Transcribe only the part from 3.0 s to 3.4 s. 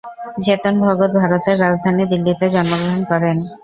করেন।